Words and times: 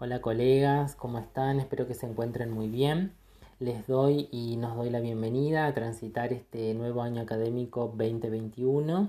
Hola 0.00 0.20
colegas, 0.20 0.96
¿cómo 0.96 1.20
están? 1.20 1.60
Espero 1.60 1.86
que 1.86 1.94
se 1.94 2.04
encuentren 2.04 2.50
muy 2.50 2.66
bien. 2.66 3.12
Les 3.60 3.86
doy 3.86 4.28
y 4.32 4.56
nos 4.56 4.74
doy 4.74 4.90
la 4.90 4.98
bienvenida 4.98 5.66
a 5.66 5.72
transitar 5.72 6.32
este 6.32 6.74
nuevo 6.74 7.00
año 7.00 7.22
académico 7.22 7.94
2021 7.96 9.08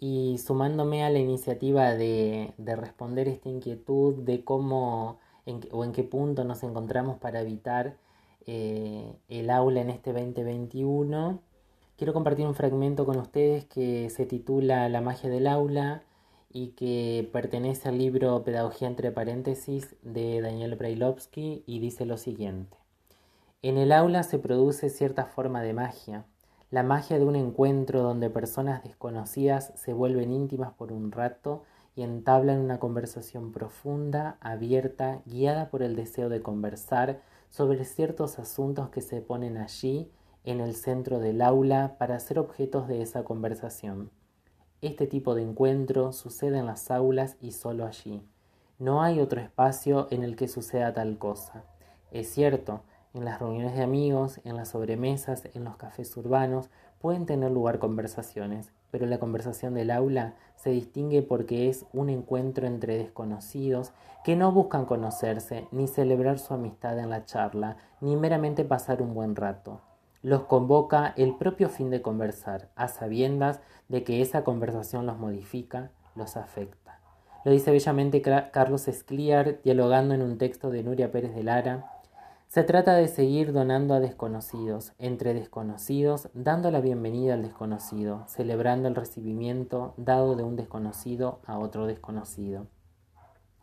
y 0.00 0.38
sumándome 0.38 1.04
a 1.04 1.10
la 1.10 1.18
iniciativa 1.18 1.94
de, 1.94 2.54
responder 2.56 3.28
esta 3.28 3.50
inquietud 3.50 4.14
de 4.14 4.42
cómo 4.44 5.18
o 5.72 5.84
en 5.84 5.92
qué 5.92 6.04
punto 6.04 6.42
nos 6.42 6.62
encontramos 6.62 7.18
para 7.18 7.42
evitar 7.42 7.98
eh, 8.46 9.12
el 9.28 9.50
aula 9.50 9.82
en 9.82 9.90
este 9.90 10.14
2021, 10.14 11.38
quiero 11.98 12.14
compartir 12.14 12.46
un 12.46 12.54
fragmento 12.54 13.04
con 13.04 13.18
ustedes 13.18 13.66
que 13.66 14.08
se 14.08 14.24
titula 14.24 14.88
La 14.88 15.02
magia 15.02 15.28
del 15.28 15.46
aula 15.46 16.02
y 16.50 16.68
que 16.68 17.28
pertenece 17.32 17.88
al 17.88 17.98
libro 17.98 18.42
Pedagogía 18.44 18.88
entre 18.88 19.12
paréntesis 19.12 19.96
de 20.02 20.40
Daniel 20.40 20.76
Brailovsky 20.76 21.62
y 21.66 21.78
dice 21.78 22.06
lo 22.06 22.16
siguiente. 22.16 22.76
En 23.62 23.76
el 23.76 23.92
aula 23.92 24.22
se 24.22 24.38
produce 24.38 24.88
cierta 24.88 25.26
forma 25.26 25.62
de 25.62 25.72
magia, 25.72 26.24
la 26.70 26.82
magia 26.82 27.18
de 27.18 27.24
un 27.24 27.34
encuentro 27.34 28.02
donde 28.02 28.30
personas 28.30 28.82
desconocidas 28.84 29.72
se 29.74 29.92
vuelven 29.92 30.32
íntimas 30.32 30.72
por 30.72 30.92
un 30.92 31.12
rato 31.12 31.64
y 31.96 32.02
entablan 32.02 32.60
una 32.60 32.78
conversación 32.78 33.52
profunda, 33.52 34.36
abierta, 34.40 35.20
guiada 35.26 35.70
por 35.70 35.82
el 35.82 35.96
deseo 35.96 36.28
de 36.28 36.42
conversar 36.42 37.22
sobre 37.50 37.84
ciertos 37.84 38.38
asuntos 38.38 38.90
que 38.90 39.00
se 39.00 39.20
ponen 39.20 39.56
allí 39.56 40.10
en 40.44 40.60
el 40.60 40.74
centro 40.74 41.18
del 41.18 41.42
aula 41.42 41.96
para 41.98 42.20
ser 42.20 42.38
objetos 42.38 42.86
de 42.86 43.02
esa 43.02 43.24
conversación. 43.24 44.10
Este 44.80 45.08
tipo 45.08 45.34
de 45.34 45.42
encuentro 45.42 46.12
sucede 46.12 46.58
en 46.58 46.66
las 46.66 46.92
aulas 46.92 47.36
y 47.40 47.50
solo 47.50 47.84
allí. 47.84 48.22
No 48.78 49.02
hay 49.02 49.18
otro 49.18 49.40
espacio 49.40 50.06
en 50.12 50.22
el 50.22 50.36
que 50.36 50.46
suceda 50.46 50.94
tal 50.94 51.18
cosa. 51.18 51.64
Es 52.12 52.28
cierto, 52.28 52.82
en 53.12 53.24
las 53.24 53.40
reuniones 53.40 53.74
de 53.74 53.82
amigos, 53.82 54.40
en 54.44 54.54
las 54.54 54.68
sobremesas, 54.68 55.48
en 55.52 55.64
los 55.64 55.76
cafés 55.78 56.16
urbanos, 56.16 56.70
pueden 57.00 57.26
tener 57.26 57.50
lugar 57.50 57.80
conversaciones, 57.80 58.70
pero 58.92 59.06
la 59.06 59.18
conversación 59.18 59.74
del 59.74 59.90
aula 59.90 60.36
se 60.54 60.70
distingue 60.70 61.22
porque 61.22 61.68
es 61.68 61.84
un 61.92 62.08
encuentro 62.08 62.68
entre 62.68 62.98
desconocidos 62.98 63.90
que 64.22 64.36
no 64.36 64.52
buscan 64.52 64.84
conocerse, 64.84 65.66
ni 65.72 65.88
celebrar 65.88 66.38
su 66.38 66.54
amistad 66.54 66.96
en 67.00 67.10
la 67.10 67.24
charla, 67.24 67.78
ni 68.00 68.14
meramente 68.14 68.64
pasar 68.64 69.02
un 69.02 69.12
buen 69.12 69.34
rato 69.34 69.80
los 70.22 70.44
convoca 70.44 71.14
el 71.16 71.36
propio 71.36 71.68
fin 71.68 71.90
de 71.90 72.02
conversar, 72.02 72.70
a 72.76 72.88
sabiendas 72.88 73.60
de 73.88 74.04
que 74.04 74.20
esa 74.20 74.44
conversación 74.44 75.06
los 75.06 75.18
modifica, 75.18 75.90
los 76.14 76.36
afecta. 76.36 77.00
Lo 77.44 77.52
dice 77.52 77.70
bellamente 77.70 78.20
Carlos 78.20 78.88
Escliar, 78.88 79.62
dialogando 79.62 80.14
en 80.14 80.22
un 80.22 80.38
texto 80.38 80.70
de 80.70 80.82
Nuria 80.82 81.12
Pérez 81.12 81.34
de 81.34 81.44
Lara. 81.44 81.92
Se 82.48 82.64
trata 82.64 82.94
de 82.94 83.08
seguir 83.08 83.52
donando 83.52 83.94
a 83.94 84.00
desconocidos, 84.00 84.92
entre 84.98 85.34
desconocidos, 85.34 86.30
dando 86.34 86.70
la 86.70 86.80
bienvenida 86.80 87.34
al 87.34 87.42
desconocido, 87.42 88.24
celebrando 88.26 88.88
el 88.88 88.96
recibimiento 88.96 89.94
dado 89.96 90.34
de 90.34 90.42
un 90.42 90.56
desconocido 90.56 91.40
a 91.46 91.58
otro 91.58 91.86
desconocido. 91.86 92.66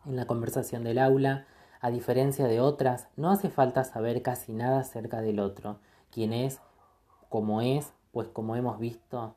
En 0.06 0.16
la 0.16 0.26
conversación 0.26 0.84
del 0.84 0.98
aula, 0.98 1.46
a 1.80 1.90
diferencia 1.90 2.46
de 2.46 2.60
otras, 2.60 3.08
no 3.16 3.30
hace 3.30 3.50
falta 3.50 3.84
saber 3.84 4.22
casi 4.22 4.52
nada 4.52 4.80
acerca 4.80 5.20
del 5.20 5.40
otro, 5.40 5.80
quién 6.10 6.32
es, 6.32 6.60
cómo 7.28 7.60
es, 7.60 7.92
pues 8.12 8.28
como 8.28 8.56
hemos 8.56 8.78
visto, 8.78 9.36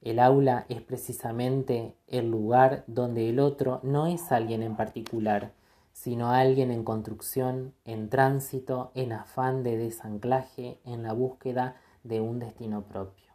el 0.00 0.20
aula 0.20 0.64
es 0.68 0.80
precisamente 0.80 1.96
el 2.06 2.30
lugar 2.30 2.84
donde 2.86 3.28
el 3.28 3.40
otro 3.40 3.80
no 3.82 4.06
es 4.06 4.30
alguien 4.30 4.62
en 4.62 4.76
particular, 4.76 5.52
sino 5.92 6.30
alguien 6.30 6.70
en 6.70 6.84
construcción, 6.84 7.74
en 7.84 8.08
tránsito, 8.08 8.92
en 8.94 9.12
afán 9.12 9.64
de 9.64 9.76
desanclaje, 9.76 10.78
en 10.84 11.02
la 11.02 11.12
búsqueda 11.12 11.76
de 12.04 12.20
un 12.20 12.38
destino 12.38 12.82
propio. 12.82 13.32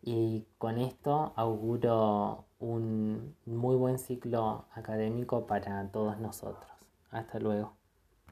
Y 0.00 0.46
con 0.58 0.78
esto 0.78 1.32
auguro 1.36 2.46
un 2.58 3.36
muy 3.44 3.76
buen 3.76 3.98
ciclo 3.98 4.64
académico 4.74 5.46
para 5.46 5.86
todos 5.90 6.18
nosotros. 6.18 6.72
Hasta 7.10 7.38
luego. 7.38 7.83